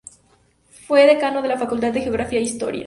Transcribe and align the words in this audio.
Fue 0.87 1.05
decano 1.05 1.43
de 1.43 1.49
la 1.49 1.59
Facultad 1.59 1.93
de 1.93 2.01
Geografía 2.01 2.39
e 2.39 2.41
Historia. 2.41 2.79